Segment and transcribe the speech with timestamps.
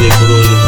[0.00, 0.59] sick, brother.